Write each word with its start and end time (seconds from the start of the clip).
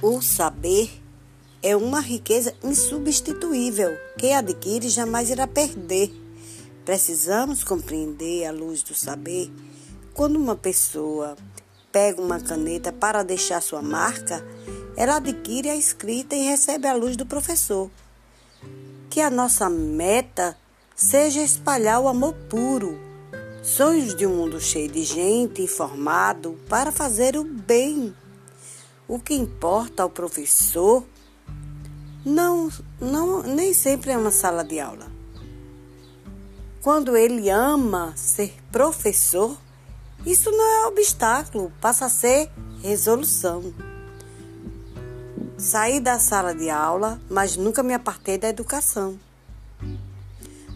O 0.00 0.22
saber 0.22 0.90
é 1.60 1.74
uma 1.74 2.00
riqueza 2.00 2.54
insubstituível. 2.62 3.90
Quem 4.16 4.34
adquire 4.34 4.88
jamais 4.88 5.28
irá 5.28 5.46
perder. 5.46 6.12
Precisamos 6.84 7.64
compreender 7.64 8.46
à 8.46 8.52
luz 8.52 8.82
do 8.84 8.94
saber 8.94 9.50
quando 10.14 10.36
uma 10.36 10.54
pessoa 10.54 11.36
pega 11.90 12.22
uma 12.22 12.38
caneta 12.38 12.92
para 12.92 13.24
deixar 13.24 13.60
sua 13.60 13.82
marca, 13.82 14.44
ela 14.96 15.16
adquire 15.16 15.68
a 15.68 15.76
escrita 15.76 16.36
e 16.36 16.44
recebe 16.44 16.86
a 16.86 16.94
luz 16.94 17.16
do 17.16 17.26
professor. 17.26 17.90
Que 19.10 19.20
a 19.20 19.30
nossa 19.30 19.68
meta 19.68 20.56
seja 20.94 21.40
espalhar 21.40 22.00
o 22.00 22.08
amor 22.08 22.34
puro, 22.48 22.98
sonhos 23.64 24.14
de 24.14 24.26
um 24.26 24.36
mundo 24.36 24.60
cheio 24.60 24.88
de 24.88 25.02
gente 25.02 25.62
informado 25.62 26.56
para 26.68 26.92
fazer 26.92 27.36
o 27.36 27.42
bem. 27.42 28.14
O 29.08 29.18
que 29.18 29.32
importa 29.32 30.02
ao 30.02 30.10
professor 30.10 31.02
não, 32.22 32.70
não 33.00 33.42
nem 33.42 33.72
sempre 33.72 34.10
é 34.10 34.18
uma 34.18 34.30
sala 34.30 34.62
de 34.62 34.78
aula. 34.78 35.10
Quando 36.82 37.16
ele 37.16 37.48
ama 37.48 38.12
ser 38.14 38.54
professor, 38.70 39.56
isso 40.26 40.50
não 40.50 40.84
é 40.84 40.86
obstáculo, 40.88 41.72
passa 41.80 42.04
a 42.04 42.10
ser 42.10 42.50
resolução. 42.82 43.72
Saí 45.56 46.00
da 46.00 46.18
sala 46.18 46.54
de 46.54 46.68
aula, 46.68 47.18
mas 47.30 47.56
nunca 47.56 47.82
me 47.82 47.94
apartei 47.94 48.36
da 48.36 48.50
educação. 48.50 49.18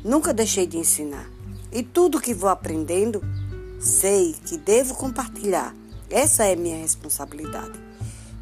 Nunca 0.02 0.32
deixei 0.32 0.66
de 0.66 0.78
ensinar. 0.78 1.28
E 1.70 1.82
tudo 1.82 2.20
que 2.20 2.32
vou 2.32 2.48
aprendendo, 2.48 3.22
sei 3.78 4.32
que 4.32 4.56
devo 4.56 4.94
compartilhar. 4.94 5.74
Essa 6.08 6.44
é 6.44 6.56
minha 6.56 6.78
responsabilidade. 6.78 7.92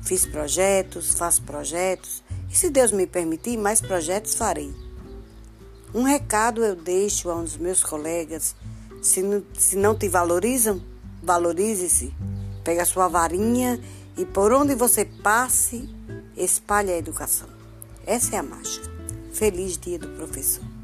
Fiz 0.03 0.27
projetos, 0.27 1.13
faço 1.13 1.43
projetos, 1.43 2.23
e 2.51 2.57
se 2.57 2.71
Deus 2.71 2.91
me 2.91 3.07
permitir, 3.07 3.57
mais 3.57 3.81
projetos 3.81 4.35
farei. 4.35 4.75
Um 5.95 6.03
recado 6.03 6.65
eu 6.65 6.75
deixo 6.75 7.31
a 7.31 7.37
um 7.37 7.45
dos 7.45 7.57
meus 7.57 7.83
colegas: 7.83 8.55
se 9.03 9.23
não, 9.23 9.43
se 9.57 9.77
não 9.77 9.95
te 9.95 10.09
valorizam, 10.09 10.83
valorize-se. 11.23 12.15
Pega 12.65 12.83
a 12.83 12.87
sua 12.87 13.09
varinha 13.09 13.81
e 14.17 14.25
por 14.25 14.53
onde 14.53 14.75
você 14.75 15.05
passe, 15.05 15.89
espalhe 16.37 16.91
a 16.91 16.99
educação. 16.99 17.49
Essa 18.07 18.37
é 18.37 18.39
a 18.39 18.43
mágica. 18.43 18.91
Feliz 19.33 19.79
dia 19.79 19.99
do 19.99 20.09
professor. 20.09 20.80